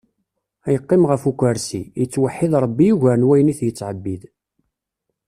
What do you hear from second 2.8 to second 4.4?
ugar n wayen it-yettɛebbid.